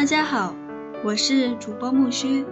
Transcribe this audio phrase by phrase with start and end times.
[0.00, 0.56] 大家好，
[1.04, 2.46] 我是主播木须。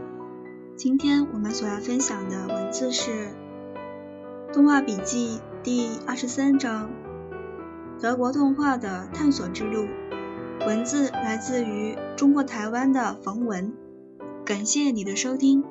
[0.76, 3.10] 今天我们所要分享的文字是
[4.52, 6.90] 《动画笔记》第二十三章：
[8.02, 9.86] 德国动画的探索之路。
[10.66, 13.72] 文字来自于中国台湾的冯文。
[14.44, 15.64] 感谢你的收听。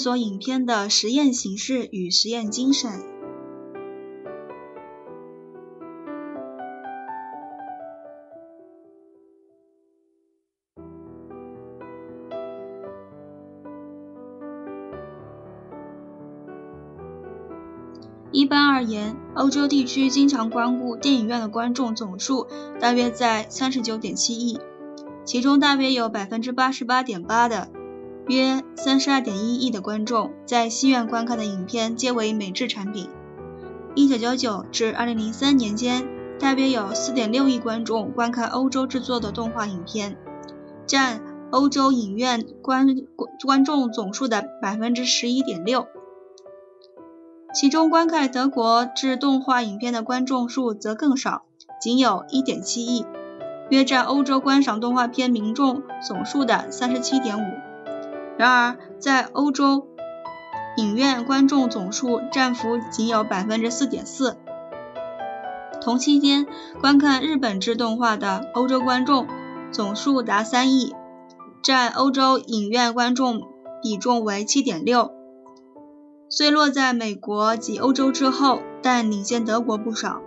[0.00, 2.90] 所影片的实验形式与实验精神。
[18.32, 22.46] 一般而言，欧洲地区经常光顾电影院的观众总数
[22.80, 24.58] 大约在三十九点七亿，
[25.24, 27.70] 其中大约有百分之八十八点八的。
[28.30, 33.08] 约三十二点一亿的观众在戏院观看的影片皆为美制产品。
[33.96, 36.06] 一九九九至二零零三年间，
[36.38, 40.16] 大约有四点六亿观众观看欧洲制作的动画影片，
[40.86, 41.20] 占
[41.50, 42.86] 欧洲影院观
[43.44, 45.88] 观众总数的百分之十一点六。
[47.52, 51.42] 其中，观看德国制动画影片的观众数则更少，
[51.80, 53.04] 仅有一点七亿，
[53.70, 57.69] 约占欧洲观赏动画片民众总数的三十七点五。
[58.40, 59.86] 然而，在欧洲，
[60.78, 64.38] 影院观众总数占幅仅有百分之四点四。
[65.82, 66.46] 同期间，
[66.80, 69.26] 观看日本制动画的欧洲观众
[69.70, 70.94] 总数达三亿，
[71.62, 73.42] 占欧洲影院观众
[73.82, 75.12] 比重为七点六。
[76.30, 80.22] 虽落在美国及欧洲之后，但领先德国不少。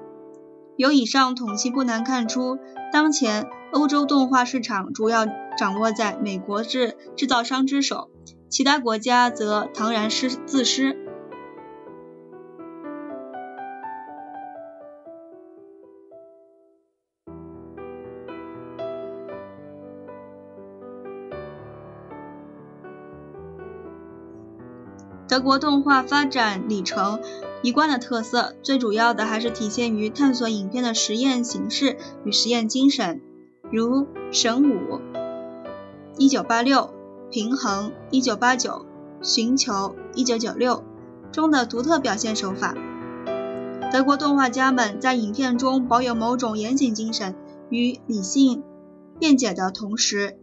[0.78, 2.59] 由以上统计不难看出，
[2.91, 5.25] 当前欧洲动画市场主要。
[5.58, 8.09] 掌握在美国制制造商之手，
[8.50, 11.00] 其他国家则唐然失自失。
[25.25, 27.20] 德国动画发展里程
[27.64, 33.20] 一贯的特色，最主要的还是体现于探索影片的实验形式与实验精神，
[33.72, 35.12] 如神武。
[36.18, 36.94] 一九八六，
[37.31, 38.85] 平衡；一九八九，
[39.24, 40.84] 寻求；一九九六
[41.31, 42.75] 中的独特表现手法。
[43.91, 47.35] 德国动画家们在影片中保有某种严谨精神
[47.69, 48.63] 与理性
[49.19, 50.38] 辩解的同时，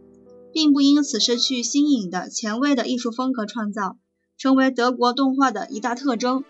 [0.51, 3.97] 并不因此失去新颖的、前卫的艺术风格创造，
[4.37, 6.43] 成为德国动画的一大特征。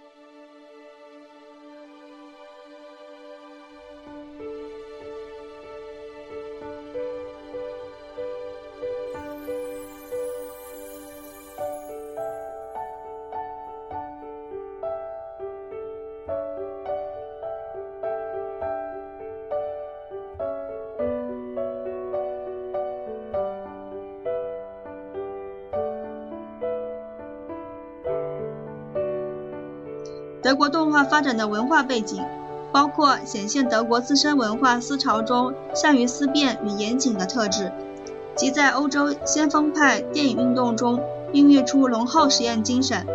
[30.51, 32.21] 德国动画发展的文化背景，
[32.73, 37.71] 包括显现德国自身文化思潮中善于思辨与严谨的特质，
[38.35, 40.99] 及在欧洲先锋派电影运动中
[41.31, 43.07] 孕育出浓厚实验精神。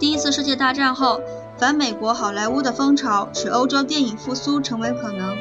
[0.00, 1.20] 第一次世界大战后，
[1.56, 5.36] 反美国好莱坞的风潮使欧洲电影复苏成为可能。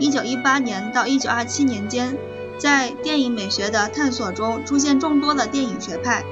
[0.00, 2.16] 1918年到1927年间，
[2.56, 6.24] 在电影美学的探索中出现众多的电影学派，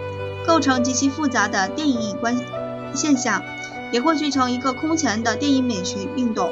[0.46, 2.34] 构成极其复杂的电影观
[2.94, 3.42] 现象。
[3.94, 6.50] 也汇聚成一个空前的电影美学运动。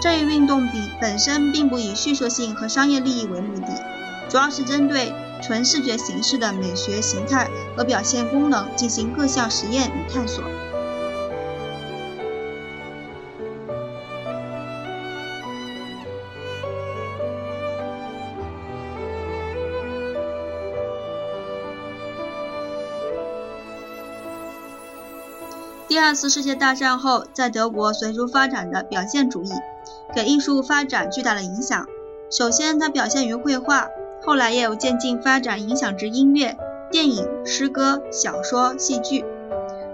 [0.00, 3.66] 这一运动比本身并不以叙述性和商业利益为目的，
[4.28, 10.44] 主要是针对纯视觉形式的美学形态和表现功能进行各项实验与探索。
[25.88, 29.48] 第二次世界大战后，在德国随之发展的表现主义，
[30.14, 31.86] 给艺术发展巨大的影响。
[32.30, 33.88] 首先，它表现于绘画，
[34.22, 36.58] 后来也有渐进发展，影响至音乐、
[36.90, 39.24] 电影、诗歌、小说、戏剧。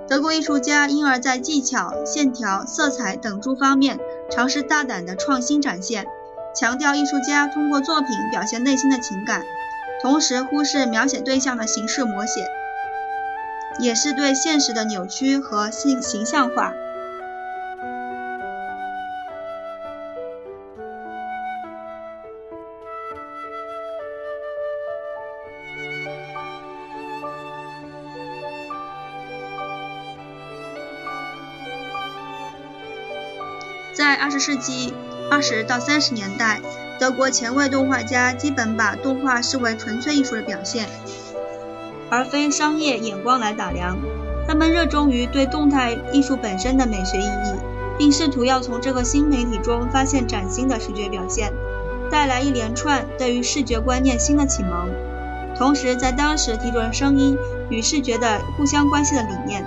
[0.09, 4.01] 德国艺术家因而在技巧、线条、色彩等诸方面
[4.33, 6.05] 尝试大胆的创新展现，
[6.57, 9.43] 强调艺术家通过作品表现内心的情感。
[10.03, 12.45] 同时忽视描写对象的形式摹写，
[13.81, 16.73] 也是对现实的扭曲和形形象化。
[33.97, 34.93] 在二十世纪
[35.31, 36.61] 二十到三十年代，
[36.99, 40.89] 德国前卫动画家基本把动画视为纯粹艺术的表现，
[42.15, 43.99] 而非商业眼光来打量。
[44.47, 47.59] 他们热衷于对动态艺术本身的美学意义，
[47.99, 51.53] 并试图要从这个新媒体中发现崭新的视觉表现，
[52.13, 54.89] 带来一连串对于视觉观念新的启蒙，
[55.57, 57.37] 同时在当时提出了声音
[57.69, 59.67] 与视觉的互相关系的理念。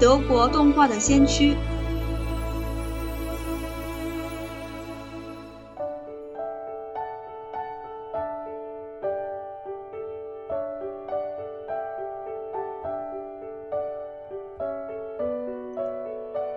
[0.00, 1.56] 德国动画的先驱，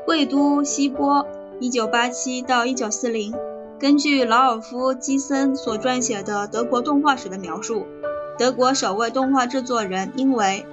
[0.06, 1.26] 魏都希波
[1.60, 3.34] （一九八七到一九四零）
[3.80, 7.88] 根据劳尔夫·基森所撰写的德国动画史的描述，
[8.38, 10.64] 德国首位动画制作人应为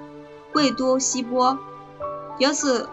[0.53, 1.59] 魏都希波。
[2.39, 2.89] 由此，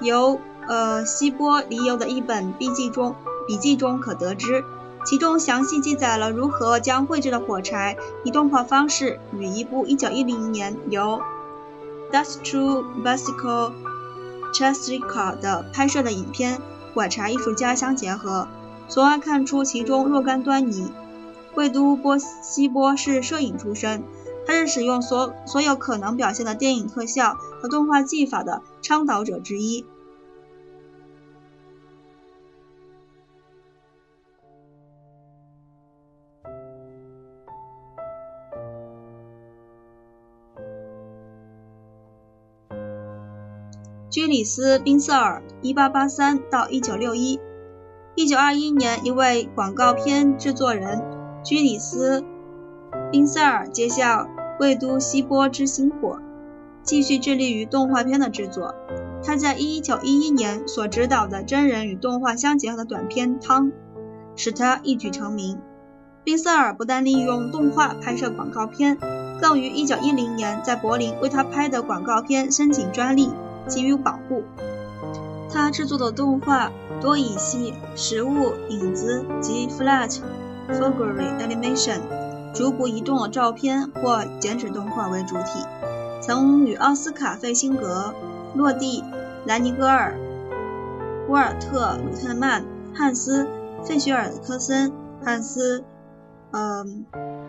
[0.00, 3.16] 由呃希波离游的一本笔记中
[3.46, 4.64] 笔记中可得知，
[5.04, 11.22] 其中详细记载了如何将绘制的火柴以动画方式与一部1910年由
[12.12, 13.72] Dustru Basico
[14.52, 16.58] Chestrika 的拍摄的影片
[16.94, 18.46] 《火柴艺术家》相结合，
[18.88, 20.92] 从而看出其中若干端倪。
[21.54, 24.04] 魏都波希波是摄影出身。
[24.44, 29.86] 他是使用所所有可能表现的电影特效和动画技法的倡导者之一。
[44.10, 47.40] 居里斯·宾瑟尔 （1883 到 1961），
[48.14, 51.02] 一九二一年，一位广告片制作人，
[51.42, 52.22] 居里斯。
[53.10, 54.28] 宾塞尔接下
[54.60, 56.20] 魏都希波之星火，
[56.82, 58.74] 继续致力于动画片的制作。
[59.24, 63.68] 他在1911年所执导的真人与动画相结合的短片《汤》，
[64.34, 65.58] 使他一举成名。
[66.24, 68.98] 宾塞尔不但利用动画拍摄广告片，
[69.40, 73.30] 更于1910年在柏林为他拍的广告片申请专利，
[73.68, 74.42] 给予保护。
[75.52, 80.18] 他制作的动画多以系实物、影子及 flat
[80.68, 82.00] figure animation。
[82.54, 85.64] 逐步移动的照片或剪纸动画为主体，
[86.22, 88.14] 曾与奥斯卡·费辛格、
[88.54, 89.02] 洛蒂·
[89.44, 90.16] 莱尼戈尔、
[91.28, 92.64] 沃尔特·鲁特曼、
[92.94, 93.44] 汉斯·
[93.84, 95.80] 费雪尔科森、汉斯·
[96.52, 96.86] 呃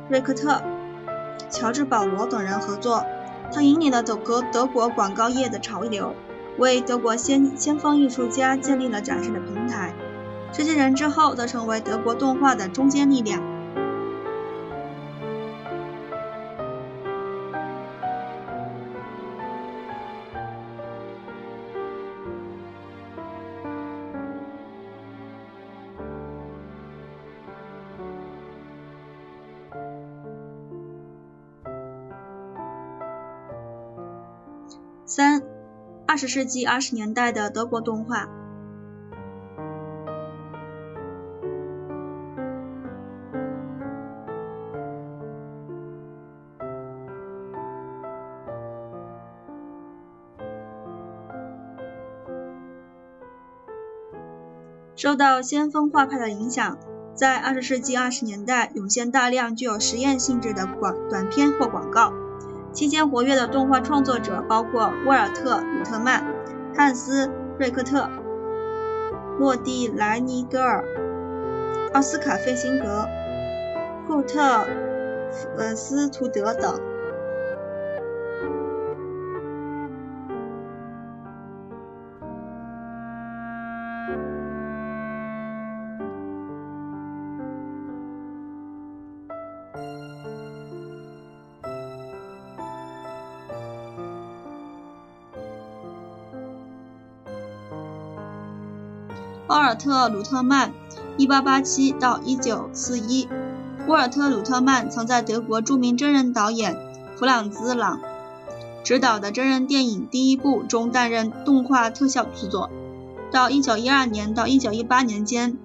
[0.10, 0.60] 瑞克特、
[1.52, 3.06] 乔治·保罗等人合作。
[3.54, 6.16] 他引领了德国德国广告业的潮流，
[6.58, 9.94] 为德国先先锋艺术家建立了展示的平台。
[10.52, 13.40] 这些人之后则成为德国动画的中坚力量。
[36.24, 38.30] 十世纪二十年代的德国动画，
[54.96, 56.78] 受到先锋画派的影响，
[57.14, 62.23] 在二十世纪二十年代涌现大量具有实验性质的广短片或广告。
[62.74, 66.26] 期间活跃的动画创作者包括沃尔特·鲁特曼、
[66.76, 67.28] 汉斯·
[67.60, 68.10] 瑞克特、
[69.40, 70.84] 洛蒂·莱尼格尔、
[71.94, 73.08] 奥斯卡·费辛格、
[74.08, 74.42] 库特·
[75.58, 76.93] 呃斯图德等。
[99.64, 100.74] 沃尔特·鲁特曼
[101.18, 103.30] （1887-1941）。
[103.88, 106.78] 沃尔特·鲁特曼曾在德国著名真人导演
[107.16, 108.02] 弗朗兹·朗
[108.84, 112.70] 执导的真人电影《第一部》中担任动画特效制作。
[113.32, 115.58] 到1912年到1918年间，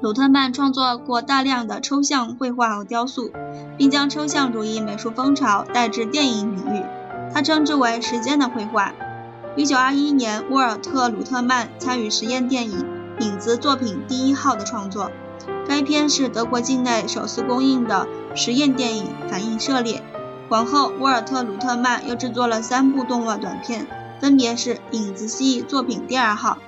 [0.00, 3.30] 鲁特曼创作过大量的抽象绘画和雕塑，
[3.76, 6.82] 并将抽象主义美术风潮带至电影领域。
[7.34, 8.94] 他称之为“时间的绘画”。
[9.58, 12.78] 1921年，沃尔特·鲁特曼参与实验电影
[13.20, 15.10] 《影子》作品第一号的创作。
[15.68, 20.02] 该片是德国境内首次公映的实验电影，反应热烈。
[20.48, 23.86] 往后，沃尔特·鲁特曼又制作了三部动画短片，
[24.20, 26.58] 分别是《影子系作品第二号》。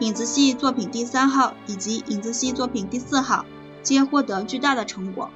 [0.00, 3.44] 影子系作品第三号以及影子系作品第四号
[3.82, 5.30] 皆获得巨大的成果。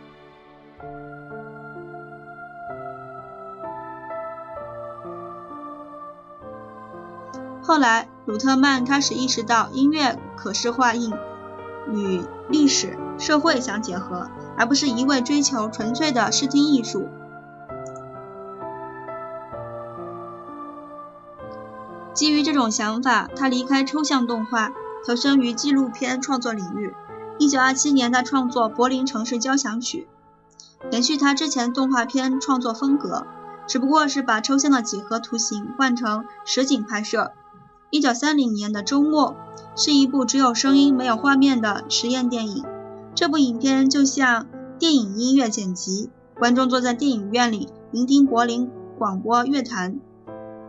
[7.66, 11.16] 后来，鲁特曼开始意识到音乐可视化应
[11.90, 14.28] 与历史、社会相结合，
[14.58, 17.08] 而不是一味追求纯粹的视听艺术。
[22.12, 24.70] 基于这种想法，他离开抽象动画，
[25.06, 26.94] 投身于纪录片创作领域。
[27.38, 30.06] 1927年，他创作《柏林城市交响曲》，
[30.92, 33.26] 延续他之前动画片创作风格，
[33.66, 37.32] 只不过是把抽象的几何图形换成实景拍摄。
[37.94, 39.36] 1930年的周末
[39.76, 42.64] 是一部只有声音没有画面的实验电影。
[43.14, 44.48] 这部影片就像
[44.78, 49.98] 电影音乐剪辑，观众坐在电影院里聆听柏林广播乐团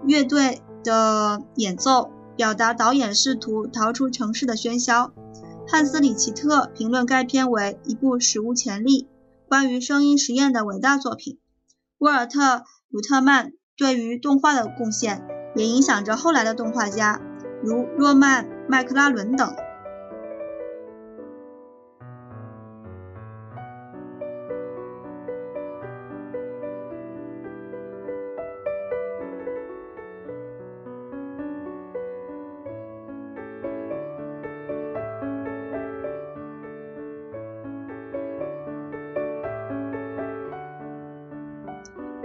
[0.06, 0.62] 乐队。
[0.86, 5.12] 的演奏表达导演试图逃出城市的喧嚣。
[5.68, 9.08] 汉斯·里奇特评论该片为一部史无前例、
[9.50, 11.40] 关于声音实验的伟大作品。
[11.98, 12.58] 沃尔特·
[12.90, 17.20] 鲁特曼对于动画的贡献也影响着后来的动画家，
[17.64, 19.56] 如诺曼·麦克拉伦等。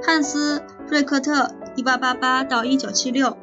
[0.02, 0.58] 汉斯·
[0.88, 3.36] 瑞克特 （1888-1976）。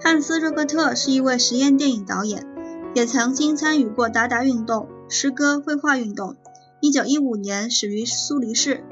[0.00, 2.46] 汉斯·热克特是一位实验电影导演，
[2.94, 6.36] 也曾经参与过达达运动、诗歌绘画运动。
[6.80, 8.82] 1915年始于苏黎世。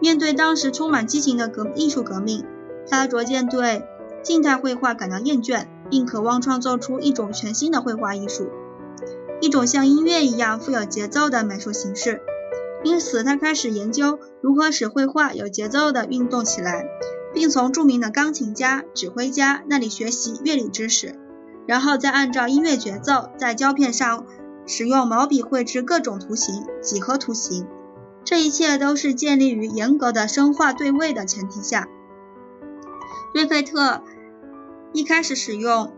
[0.00, 2.44] 面对当时充满激情的革艺术革命，
[2.88, 3.84] 他逐渐对
[4.22, 8.48] 静态绘画感到厌倦，并渴望创造出一种全新的绘画艺术，
[9.40, 12.22] 一种像音乐一样富有节奏的美术形式。
[12.82, 16.86] 因此，他开始研究如何使绘画有节奏地运动起来，
[17.34, 21.18] 并从著名的钢琴家、指挥家那里学习乐理知识，
[21.66, 24.26] 然后再按照音乐节奏在胶片上
[24.66, 27.66] 使用毛笔绘制各种图形、几何图形。
[28.24, 31.88] 这一切都是建立于严格的声画对位的前提下。
[33.34, 34.02] 瑞费特
[34.92, 35.92] 一开始使用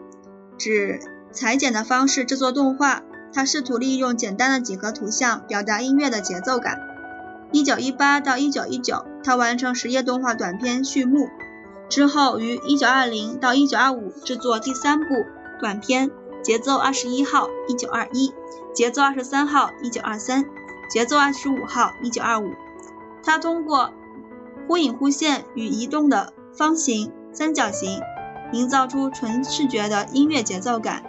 [0.57, 1.00] 纸
[1.33, 3.03] 裁剪的方式制作动画。
[3.37, 6.79] 他试图利用简单的几何图像表达音乐的节奏感。
[7.53, 11.31] 1918到1919，他完成实业动画短片序幕
[11.88, 15.07] 之后，于1920到1925制作第三部
[15.61, 16.11] 短片
[16.43, 18.11] 《节奏21号》（1921）、
[18.75, 20.45] 《节奏23号》（1923）、
[20.90, 22.54] 《节奏25号》（1925）。
[23.23, 23.90] 他通过
[24.69, 28.00] 忽隐忽现与移动的方形、三角形，
[28.52, 31.02] 营造出纯视觉的音乐节奏感。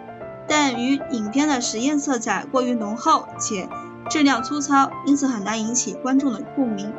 [0.48, 3.68] 但与影片的实验色彩过于浓厚且
[4.08, 6.94] 质量粗糙，因此很难引起观众的共鸣。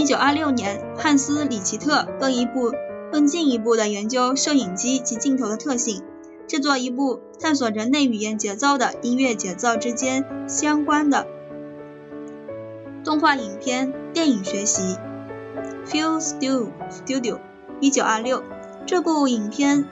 [0.00, 2.72] 一九二六年，汉斯·里奇特更一步、
[3.12, 6.02] 更进一步的研究摄影机及镜头的特性，
[6.48, 11.26] 制作一部探索人类语言节奏的音乐节奏之间相关的
[13.04, 14.96] 动画影片电影学习。
[15.84, 17.38] Feel Studio，
[17.80, 18.42] 一九二六，
[18.86, 19.84] 这部影片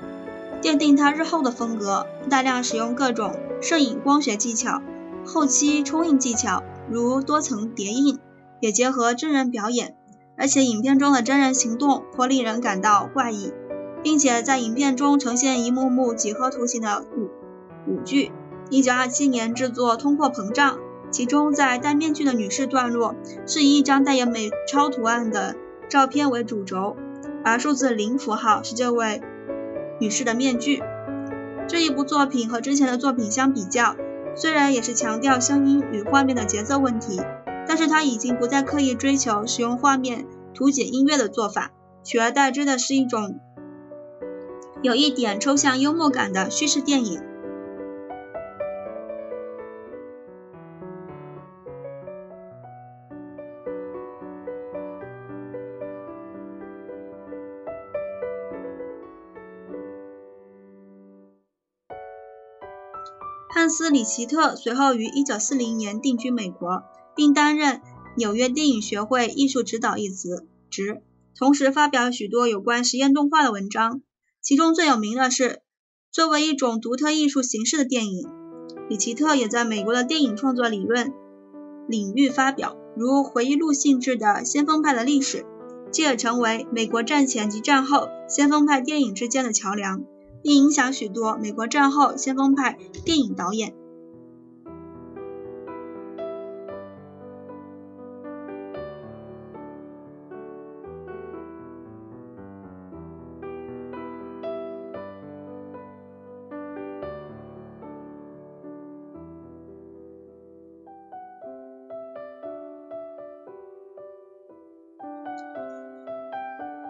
[0.63, 4.81] 奠定他日后的风格，大量使用各种摄影光学技巧、
[5.27, 8.19] 后期冲印技巧，如多层叠印。
[8.61, 9.95] 也结合真人表演，
[10.39, 13.53] 而且影片中的真人行动颇令人感到怪异，
[14.03, 17.29] 并且在影片中呈现一幕幕几何图形的舞
[17.91, 18.31] 舞剧。
[18.71, 20.77] 一九二七年制作《通货膨胀》，
[21.11, 23.15] 其中在戴面具的女士段落
[23.47, 25.57] 是以一张带有美钞图案的
[25.89, 26.97] 照片为主轴，
[27.45, 29.23] 而数字零符号是这位
[29.99, 30.83] 女士的面具。
[31.67, 33.97] 这一部作品和之前的作品相比较，
[34.37, 37.21] 虽然也是强调声音与画面的节奏问题，
[37.69, 41.71] 但是他已经不再刻意追求使用画面图解音乐的做法，
[42.03, 43.39] 取而代之的是一种
[44.81, 47.23] 有一点抽象幽默感的叙事电影。
[63.51, 66.85] 汉斯·里奇特随后于1940年定居美国，
[67.19, 67.81] 并担任
[68.17, 71.03] 纽约电影学会艺术指导一职，职
[71.37, 74.03] 同时发表许多有关实验动画的文章。
[74.41, 75.63] 其中最有名的是，
[76.13, 78.29] 作为一种独特艺术形式的电影，
[78.89, 81.13] 里奇特也在美国的电影创作理论
[81.89, 85.39] 领域发表，如回忆录性质的《先锋派的历史》，
[85.91, 90.05] 继而成为美国战前及战后先锋派电影之间的桥梁。
[90.41, 93.75] 并影响许多美国战后先锋派电影导演。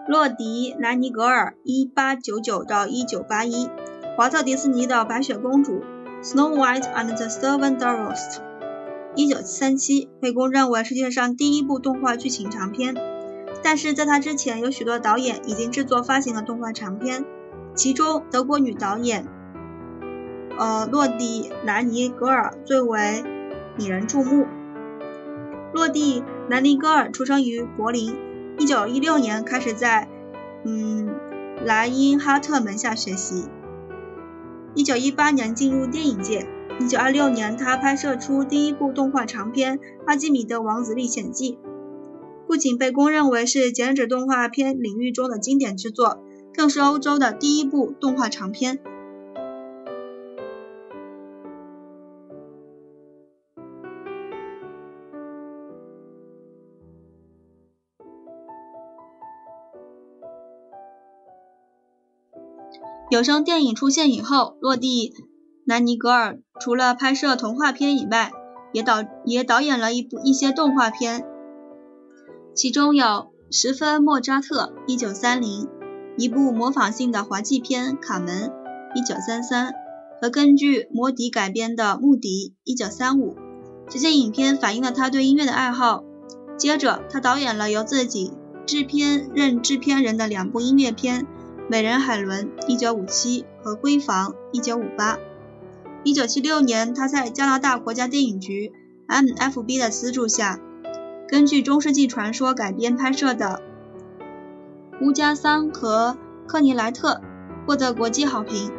[0.09, 3.69] 洛迪·南尼格尔 （1899 到 1981），
[4.17, 5.73] 华特·迪士尼的《白雪公主》
[6.23, 8.39] （Snow White and the Seven Dwarfs）
[9.15, 12.95] （1937） 被公认为世界上第一部动画剧情长片。
[13.61, 17.23] 但是在它之前，有许多导演已经制作发行了动画长片，
[17.75, 19.27] 其中德国女导演
[20.57, 23.23] 呃洛迪·南尼格尔最为
[23.77, 24.47] 引人注目。
[25.71, 28.27] 洛蒂·南尼格尔出生于柏林。
[28.59, 30.09] 一九一六年开始在
[30.65, 31.15] 嗯
[31.65, 33.45] 莱因哈特门下学习。
[34.75, 36.45] 一九一八年进入电影界。
[36.77, 41.53] 一九二六年，他拍摄出第一部动画长片《阿基米德王子历险记》，
[42.47, 46.21] 不仅被公认为是剪纸动画片领域中的经典之作，
[46.53, 48.79] 更是欧洲的第一部动画长片。
[63.09, 65.09] 有声电影出现以后，洛蒂·
[65.65, 68.31] 南尼格尔除了拍摄童话片以外，
[68.71, 71.25] 也导也导演了一部一些动画片，
[72.53, 73.05] 其中有
[73.49, 75.67] 《十分莫扎特》（1930），
[76.17, 78.51] 一部模仿性的滑稽片《卡门》
[79.03, 79.71] （1933）
[80.21, 83.35] 和根据魔笛改编的《穆迪》（1935）。
[83.89, 86.03] 这些影片反映了他对音乐的爱好。
[86.59, 88.33] 接着，他导演了由自己
[88.67, 91.25] 制片任制片人的两部音乐片。
[91.71, 95.19] 美人海伦，1957和闺房，1958。
[96.03, 98.73] 1976年，他在加拿大国家电影局
[99.07, 100.59] （MFB） 的资助下，
[101.27, 103.61] 根据中世纪传说改编拍摄的
[105.05, 107.21] 《乌加桑和克尼莱特》
[107.67, 108.71] 获得国际好评。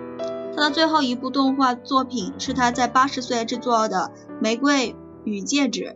[0.56, 5.94] 他的最后一部动画作品是他在80岁制作的《玫瑰与戒指》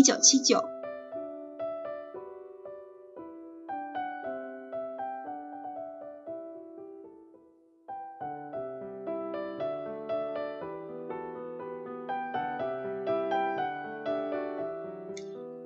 [0.00, 0.71] ，1979。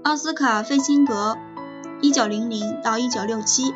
[0.06, 1.36] 奥斯卡·费辛格
[2.00, 3.74] ，1900到1967。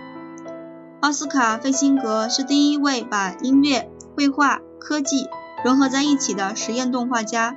[1.01, 5.27] 奥斯卡·费辛格是第一位把音乐、绘画、科技
[5.65, 7.57] 融合在一起的实验动画家。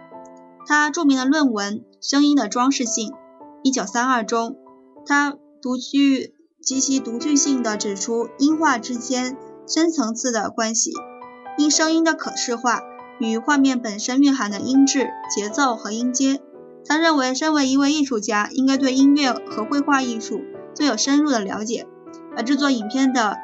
[0.66, 3.12] 他著名的论文《声音的装饰性》
[3.72, 4.56] （1932） 中，
[5.06, 10.94] 他独具极其独具性地指出音画之间深层次的关系，
[11.60, 12.82] 因声音的可视化
[13.20, 16.42] 与画面本身蕴含的音质、节奏和音阶。
[16.86, 20.42] 他认为，身为一位艺术家，应该对音乐和绘画艺术
[20.74, 21.88] 最有深入的了解，
[22.36, 23.38] 而制作影片的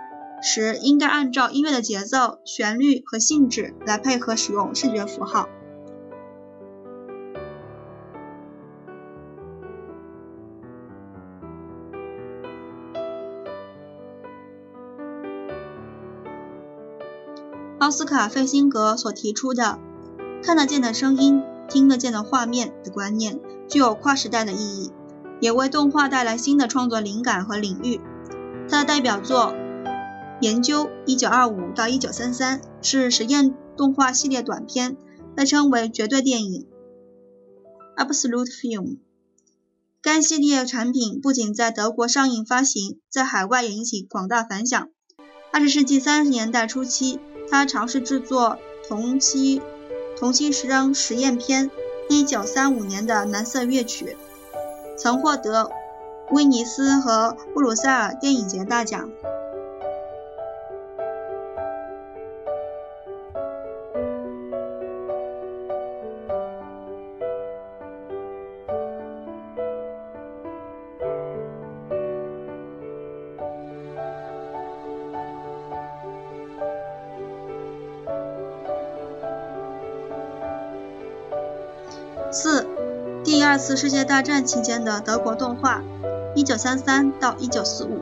[0.43, 5.47] 时应该按照音乐的节奏、旋律和性质来配合使用视觉符号。
[17.79, 19.79] 奥斯卡·费辛格所提出的
[20.43, 21.41] “看得见的声音”。
[21.69, 24.91] 听得见的画面的观念具有跨时代的意义，
[25.39, 28.01] 也为动画带来新的创作灵感和领域。
[28.67, 29.53] 他的代表作
[30.41, 34.97] 《研究》（1925 到 1933） 是实验动画系列短片，
[35.35, 36.65] 被称为绝对电影
[37.95, 38.97] （Absolute Film）。
[40.01, 44.87] 该系列产品不仅在德国上映发行，在海外也引起广大反响。
[45.51, 49.61] 二十世纪三十年代初期，他尝试制作同期
[50.19, 51.71] 同期时装实验片。
[52.09, 54.17] 一九三五年的《蓝色乐曲》
[54.97, 55.69] 曾获得
[56.31, 59.11] 威尼斯和布鲁塞尔电影节大奖。
[83.59, 85.83] 次世界大战期间的德国动画，
[86.33, 88.01] 一九三三到一九四五。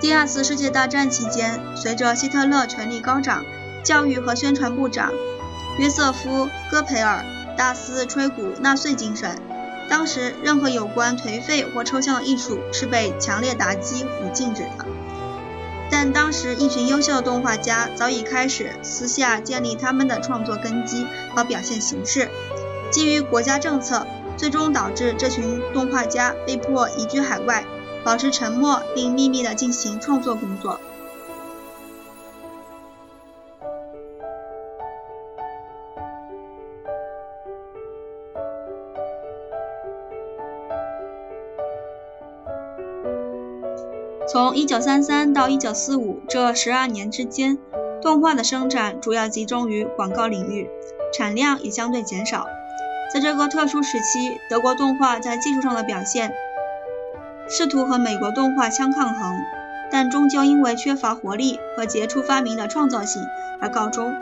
[0.00, 3.42] 第二次世界大战期间，随着希特勒权力高涨，
[3.82, 5.10] 教育和宣传部长
[5.78, 7.24] 约瑟夫·戈培尔
[7.56, 9.47] 大肆吹鼓纳粹精神。
[9.88, 14.86] 当时，任何有关颓废或抽象的艺术是被强烈打击与禁止的。
[15.90, 22.28] 但当时，一群优秀的动画家早已开始私下建立他们的创作根基和表现形式。
[22.90, 27.64] 基于国家政策，最终导致这群动画家被迫移居海外，
[28.04, 30.78] 保持沉默并秘密地进行创作工作。
[44.38, 47.58] 从1933到1945这十二年之间，
[48.00, 50.70] 动画的生产主要集中于广告领域，
[51.12, 52.46] 产量也相对减少。
[53.12, 56.32] 在这个特殊时期，德国动画在技术上的表现
[57.48, 59.40] 试图和美国动画相抗衡，
[59.90, 63.20] 但终究因为缺乏活力和杰出发明的创造性
[63.60, 64.14] 而告终。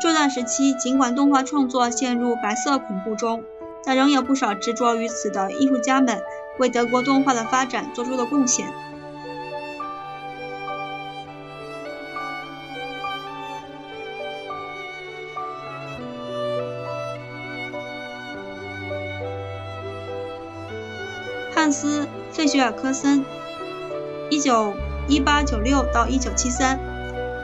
[0.00, 3.42] 这段时期，尽管动画创作陷入白色恐怖中，
[3.84, 6.20] 但仍有不少执着于此的艺术家们
[6.60, 8.68] 为德国动画的发展做出了贡献。
[21.66, 23.24] 汉斯·费雪尔科森，
[24.30, 24.72] 一九
[25.08, 26.78] 一八九六到一九七三。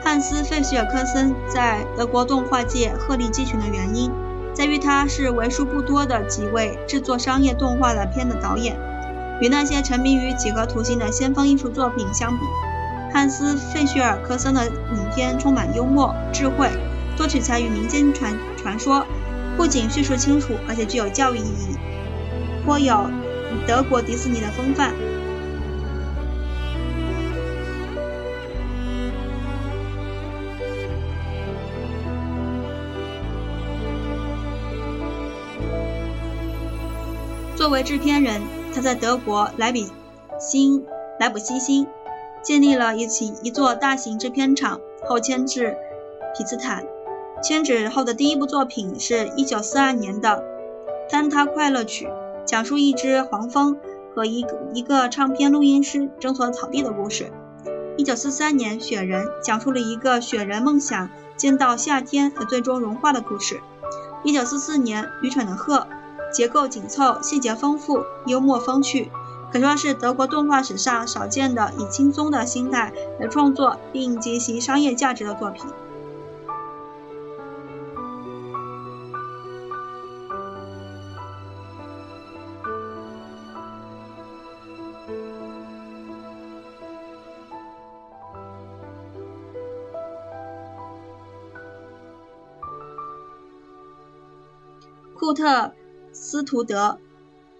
[0.01, 4.09] 汉斯·费雪尔科森在德国动画界鹤立鸡群的原因，
[4.53, 8.77] 在于他是为数不多的几位制作商业动画的片的导演。
[9.41, 12.45] 与那些沉迷于几何图形的先锋艺术作品相比，
[13.11, 16.69] 汉斯·费雪尔科森的影片充满幽默、智慧，
[17.17, 19.05] 多取材于民间传传说，
[19.57, 21.75] 不仅叙述清楚，而且具有教育意义，
[22.65, 23.11] 颇有。
[23.67, 24.93] 德国迪士尼的风范。
[37.55, 38.41] 作为制片人，
[38.75, 39.89] 他在德国莱比
[40.37, 40.85] 新
[41.19, 41.87] 莱布锡新
[42.41, 45.77] 建立了一起一座大型制片厂，后迁至
[46.37, 46.83] 匹兹坦。
[47.41, 50.43] 迁址后的第一部作品是一九四二年的
[51.11, 52.07] 《坍塌快乐曲》。
[52.45, 53.77] 讲述一只黄蜂
[54.13, 57.31] 和一个一个唱片录音师争夺草地的故事。
[57.97, 63.61] 一九四三年，《雪人》讲述了一个雪人梦想见到夏天和最终融化的故事。
[64.23, 65.75] 一九四四年，《愚蠢的鹤》
[66.31, 69.11] 结构紧凑、细节丰富、幽默风趣，
[69.51, 75.63] 可说是德国动画史上少见的以轻松的心态来创作并结其商业价值的作品。
[95.23, 95.71] 库特
[96.11, 96.99] 斯图德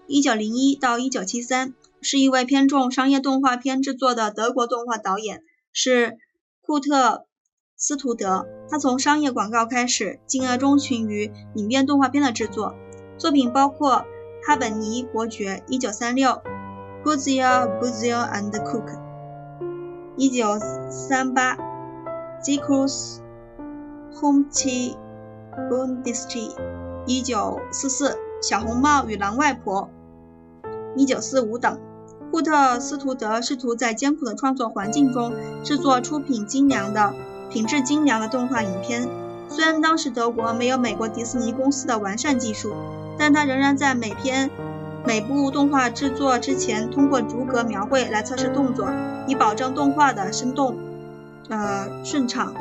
[0.10, 1.72] ，1901到1973，
[2.02, 5.42] 是一位偏重商业动画片制作的德国动画导演。
[5.72, 6.18] 是
[6.62, 7.26] 库特
[7.78, 12.76] 斯图德，他从商业广告开始，进而钟情于影片动画片的制作。
[13.18, 13.92] 作品包括
[14.46, 16.42] 《哈本尼伯爵》（1936）、
[17.06, 18.98] 《Buzia Buzia and Cook》
[20.18, 21.58] （1938）、
[22.44, 23.20] 《Zikus
[24.14, 24.98] Homchi
[25.70, 26.50] Bundestie》。
[27.06, 29.90] 一九四四，小红帽与狼外婆，
[30.96, 31.78] 一九四五等。
[32.32, 37.14] 库特斯图德试图在艰苦的创作环境中制作出品精良的、
[37.52, 39.08] 品质精良的动画影片。
[39.50, 42.74] 虽然当时德国没有美国迪士尼公司的完善技术，
[43.20, 44.50] 但他仍然在每篇
[45.06, 48.90] 每部动画制作之前通过逐格描绘来测试动作，
[49.28, 50.78] 以保证动画的生动、
[51.50, 52.56] 呃顺畅。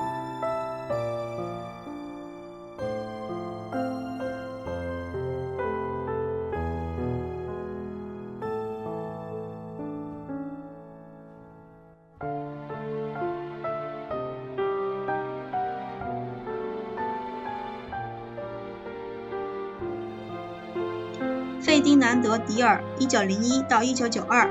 [22.12, 24.50] 南德·迪尔 （1901 到 1992）。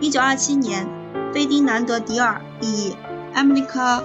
[0.00, 0.88] 1927年，
[1.32, 2.94] 费丁南德·迪尔以
[3.34, 4.00] America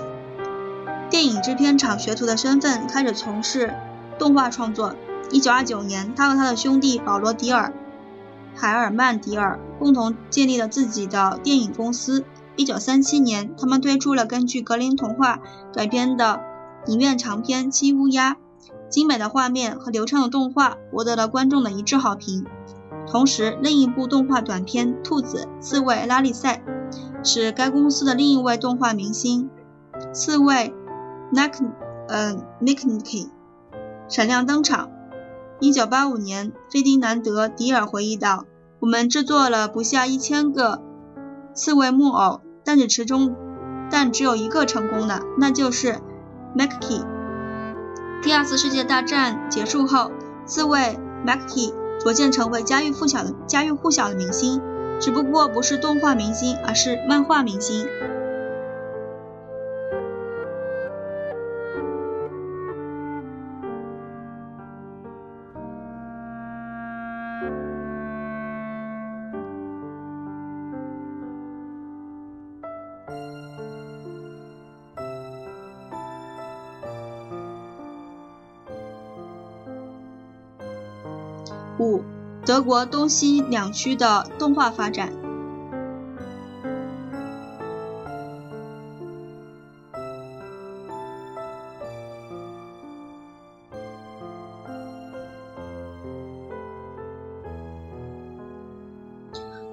[1.07, 3.75] 电影制片厂学徒的身份开始从事
[4.17, 4.95] 动画创作。
[5.29, 7.71] 1929年，他和他的兄弟保罗·迪尔·
[8.59, 12.25] 海尔曼·迪尔共同建立了自己的电影公司。
[12.57, 15.37] 1937年，他们推出了根据格林童话
[15.71, 16.41] 改编的
[16.87, 18.33] 影院长片《七乌鸦》。
[18.89, 22.47] 精美的画面和流畅的动画博得了观众的一致好评。
[23.09, 26.61] 同时，另一部动画短片《兔子刺猬拉力赛》
[27.27, 29.49] 使该公司的另一位动画明星
[30.13, 30.73] 刺猬
[31.33, 31.53] Nak
[32.07, 33.29] 呃 Mickey
[34.07, 34.91] 闪亮登场。
[35.59, 38.45] 1985年，费迪南德·迪尔回忆道
[38.79, 40.81] ：“我们制作了不下一千个
[41.53, 43.35] 刺猬木偶，但只其中
[43.91, 45.99] 但只有一个成功的，那就是
[46.55, 47.03] Mickey。”
[48.21, 50.11] 第二次世界大战结束后，
[50.45, 54.61] 刺猬 Mickey 逐渐成为家喻户晓的家喻户晓的明星，
[54.99, 57.85] 只不过不是动画明星，而是漫画明星。
[82.59, 85.13] 德国东西两区的动画发展。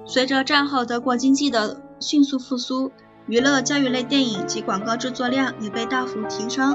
[0.05, 2.93] 随着战后德国经济的迅速复苏，
[3.25, 6.73] 娱乐教育类电影及广告制作量也被大幅提升。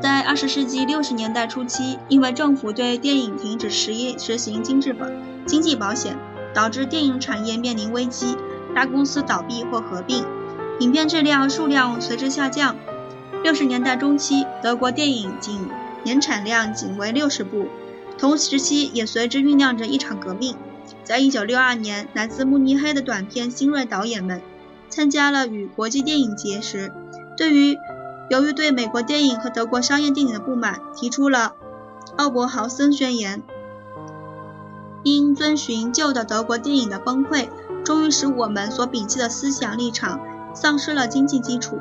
[0.00, 5.06] 在二十世纪六十年代初期，因为政府对电影停止实业实行经济保
[5.46, 6.16] 经济保险，
[6.54, 8.36] 导致电影产业面临危机，
[8.74, 10.24] 大公司倒闭或合并，
[10.80, 12.76] 影片质量数量随之下降。
[13.42, 15.68] 六十年代中期，德国电影仅
[16.04, 17.66] 年产量仅为六十部，
[18.18, 20.56] 同时期也随之酝酿着一场革命。
[21.04, 24.42] 在一九六二年，来自慕尼黑的短片新锐导演们
[24.88, 26.92] 参加了与国际电影节时，
[27.36, 27.76] 对于
[28.28, 31.54] 由于对美国电影和德国商业电影的不满，提出了
[32.16, 33.42] 奥伯豪森宣言。
[35.04, 37.48] 因遵循旧的德国电影的崩溃，
[37.84, 40.20] 终于使我们所摒弃的思想立场
[40.52, 41.78] 丧失了经济基础。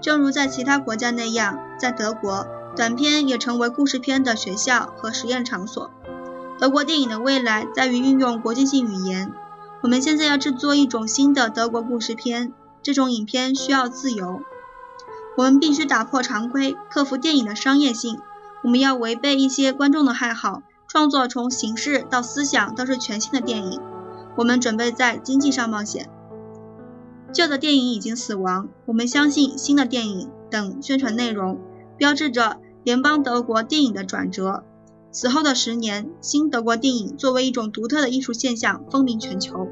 [0.00, 5.90] 正如在其他国家那样，在德国，短片也成为故事片的学校和实验场所。
[6.58, 9.32] 德国电影的未来在于运用国际性语言。
[9.80, 12.52] 我们现在要制作一种新的德国故事片，
[12.84, 14.42] 这种影片需要自由。
[15.36, 18.18] 我们必须打破常规，克服电影的商业性。
[18.62, 23.80] 我们要违背一些观众的爱好，创作从形式到思想都是全新的电影。
[24.36, 26.08] 我们准备在经济上冒险。
[27.32, 31.60] 旧的电影已经死亡，我们相信新的电影等宣传内容
[31.96, 34.64] 标志着联邦德国电影的转折。
[35.10, 39.66] 此后的十年，新德国电影作为一种独特的艺术现象风靡全球。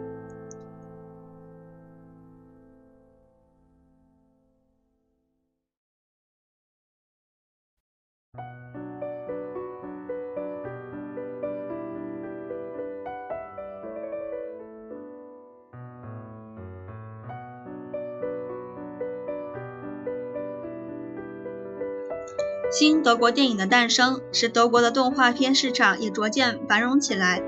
[23.02, 27.42] 德国电影的诞生，使德国的动画片市场也逐渐繁荣起来。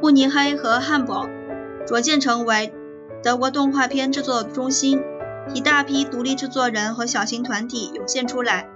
[0.00, 1.26] 慕尼黑和汉堡
[1.86, 2.72] 逐渐成为
[3.22, 5.02] 德国动画片制作的中心，
[5.54, 8.68] 一大批独立制作人和小型团体涌现出来。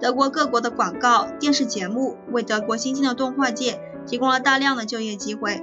[0.00, 5.62] 德国各国的广告、电视节目为德国新兴的动画界提供了大量的就业机会。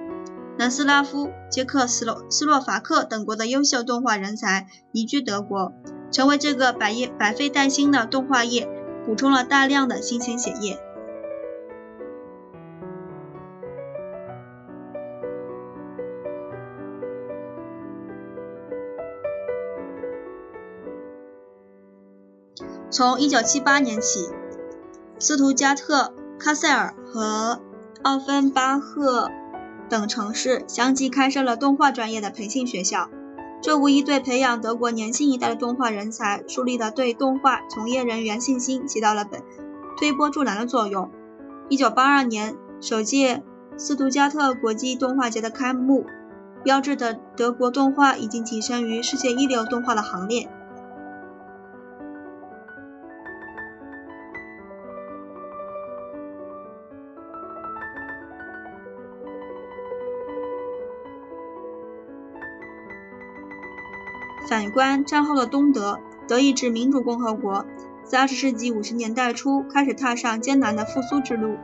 [0.57, 5.73] 南斯拉夫、捷克斯洛斯洛伐克等国的优秀动画人才移居德国，
[6.11, 8.69] 成为这个百业百废待兴的动画业。
[9.05, 10.79] 补充了大量的新鲜血液。
[22.93, 24.29] 从1978年起，
[25.17, 27.61] 斯图加特、卡塞尔和
[28.03, 29.31] 奥芬巴赫
[29.89, 33.09] 等城市相继开设了动画专业的培训学校，
[33.61, 39.43] 这无疑对培养德国年轻一代的动画人才树立了对动画从业人员信心起到了本
[39.97, 41.11] 推波助澜的作用。
[41.69, 43.43] 一九八二年，首届
[43.77, 46.05] 斯图加特国际动画节的开幕，
[46.63, 50.49] 标志着德国动画已经跻身于世界一流动画的行列。
[64.51, 67.65] 反观战后的东德，德意志民主共和国，
[68.03, 71.55] 在二十世纪五十年代初开始踏上艰难的复苏之路。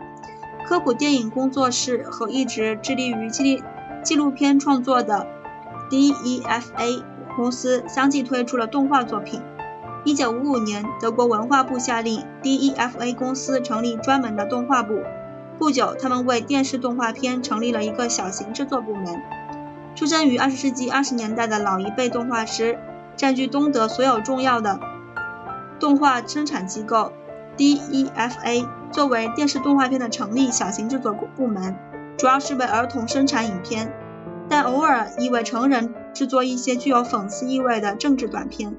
[0.66, 3.62] 科普电影工作室和一直致力于纪
[4.06, 5.28] 纪录片创作的
[5.90, 7.04] DEFA
[7.36, 9.42] 公司相继推出了动画作品。
[10.06, 15.02] 一九五五年，德国文化部下令 DEFA 公司成立专门的动画部。
[15.60, 19.22] 不久，他们为电视动画片成立了一个小型制作部门。
[19.98, 22.78] 出生于二十世纪二十年代的老一辈动画师，
[23.16, 24.80] 占据东德所有重要的
[25.80, 27.12] 动画生产机构。
[27.58, 31.76] DEFA 作为电视动画片的成立小型制作部门，
[32.16, 33.92] 主要是为儿童生产影片，
[34.48, 38.76] 但偶尔亦为成人制作一些具有讽刺意味的政治短片。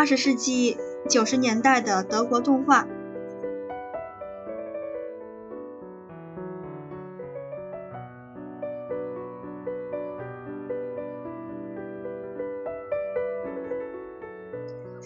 [0.00, 0.78] 二十世纪
[1.10, 2.86] 九十年代的德国动画，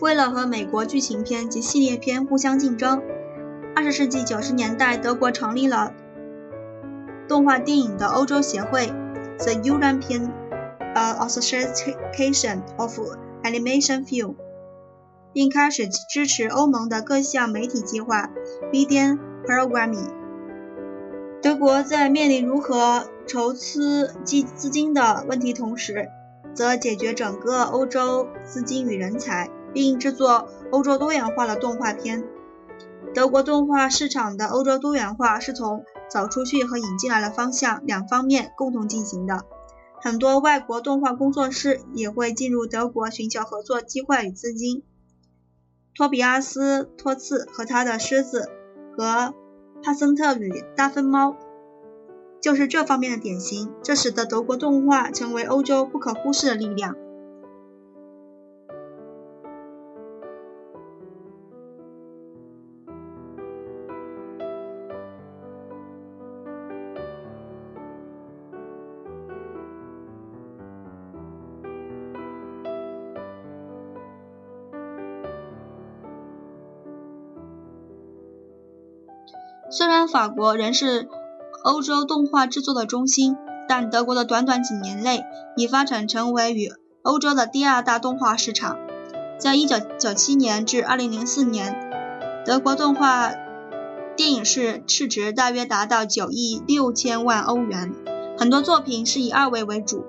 [0.00, 3.02] 为了和美国剧情片及系列片互相竞争，
[3.74, 5.92] 二十世纪九十年代，德国成立了
[7.26, 8.92] 动画电影的欧洲协会
[9.38, 10.30] （The European
[10.94, 12.96] Association of
[13.42, 14.36] Animation Film）。
[15.34, 18.30] 并开始支持欧盟的各项媒体计划
[18.72, 20.14] （Video Programming）。
[21.42, 26.08] 德国在面临如何筹资基资金的问题同时，
[26.54, 32.24] 则解决整个欧洲资金与人才，并制作欧洲多元化的动画片。
[33.12, 39.44] 德国动画市场的欧洲多元化是从走出去和引进来的方向两方面共同进行的。
[40.00, 44.82] 很多外国动画工作室也会进入德国寻求合作机会与资金。
[45.96, 48.48] 托比阿斯·托茨和他的狮子
[48.96, 49.32] 和
[49.82, 51.36] 帕森特与大粪猫
[52.40, 56.96] 就是这方面的典型，这使得德国动画成为欧洲不可忽视的力量。
[80.06, 81.08] 法国仍是
[81.62, 83.36] 欧洲动画制作的中心，
[83.68, 85.24] 但德国的短短几年内
[85.56, 88.76] 已发展成为与欧洲的第二大动画市场。
[89.38, 93.32] 在1997年至2004年，德国动画
[94.16, 97.92] 电影市市值大约达到9亿6千万欧元，
[98.38, 100.04] 很多作品是以二维为主。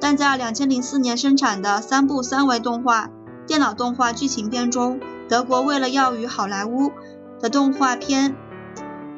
[0.00, 3.10] 但在2004年生产的三部三维动画
[3.46, 6.90] 电脑动画剧情片中，德国为了要与好莱坞
[7.40, 8.34] 的动画片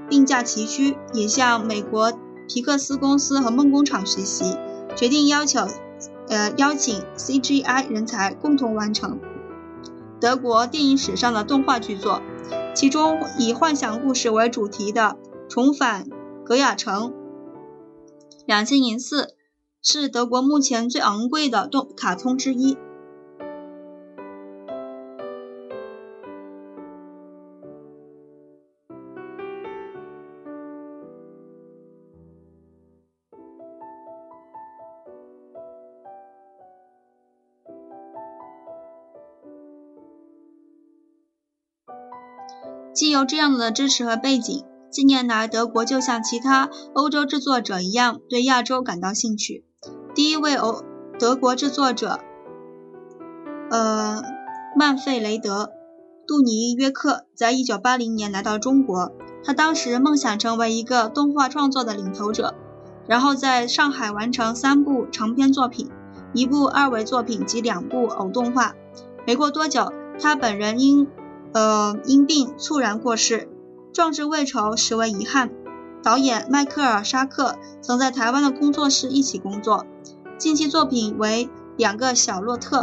[0.08, 2.12] 并驾齐驱，也向美国
[2.48, 4.56] 皮克斯公司和梦工厂学习，
[4.96, 5.66] 决定要求，
[6.28, 9.18] 呃，邀请 CGI 人才共同完成
[10.20, 12.22] 德国电影史上的动画巨作。
[12.74, 15.16] 其中以幻想故事为主题的
[15.50, 16.06] 《重返
[16.44, 17.10] 格雅城》
[18.46, 19.34] 两千零四
[19.82, 22.76] 是德国目前最昂贵的动卡通之一。
[42.96, 49.66] 既有这样的支持和背景，近年来德国就像其他欧洲制作者一样，对亚洲感到兴趣。
[50.14, 50.82] 第一位欧
[51.18, 52.20] 德国制作者，
[53.70, 54.22] 呃，
[54.74, 55.64] 曼费雷德·
[56.26, 59.12] 杜尼约克，在一九八零年来到中国。
[59.44, 62.54] 他当时梦想成为一个动画创作的领头者，
[63.06, 65.90] 然后在上海完成三部长篇作品，
[66.32, 68.74] 一部二维作品及两部偶动画。
[69.26, 71.06] 没过多久，他本人因
[71.56, 73.48] 呃因病猝然过世，
[73.94, 75.50] 壮志未酬，实为遗憾。
[76.02, 79.86] 导演迈克尔·沙克曾在台湾的工作室一起工作，
[80.36, 81.46] 近期作品为
[81.78, 82.82] 《两个小洛特》。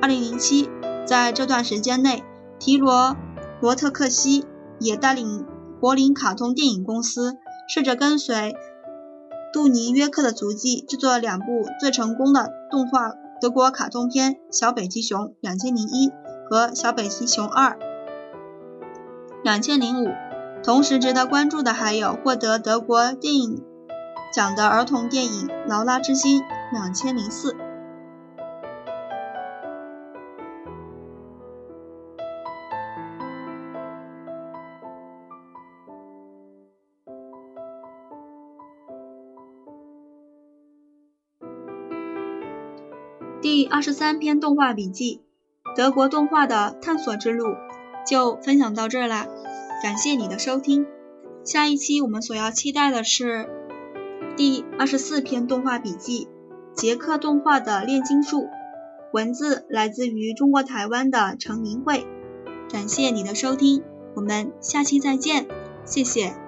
[0.00, 0.70] 二零零七，
[1.06, 2.24] 在这段时间内，
[2.58, 3.14] 提罗
[3.60, 4.46] 罗特克西
[4.80, 5.44] 也带领
[5.78, 7.36] 柏林卡通电影公司，
[7.68, 8.56] 试着跟随
[9.52, 11.44] 杜尼约克的足迹，制作了两部
[11.78, 16.10] 最成功的动画德国卡通片《小北极熊》（两千零一）
[16.48, 17.72] 和《小北极熊二》
[19.42, 20.08] （两千零五）。
[20.62, 23.64] 同时值得关注的还有获得德国电影
[24.32, 27.56] 奖的儿童电影《劳拉之心》两千零四。
[43.40, 45.22] 第二十三篇动画笔记：
[45.76, 47.54] 德国动画的探索之路，
[48.08, 49.26] 就分享到这儿啦。
[49.82, 50.86] 感谢你的收听，
[51.44, 53.48] 下一期我们所要期待的是
[54.36, 56.26] 第二十四篇动画笔记
[56.80, 58.42] 《杰克动画的炼金术》，
[59.12, 62.06] 文字来自于中国台湾的陈明慧。
[62.70, 63.82] 感谢你的收听，
[64.14, 65.46] 我们下期再见，
[65.84, 66.47] 谢谢。